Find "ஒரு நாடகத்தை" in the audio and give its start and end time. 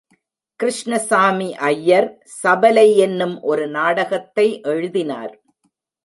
3.41-4.47